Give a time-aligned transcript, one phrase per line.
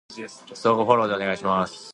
[0.55, 1.89] 相互フォローでお願いします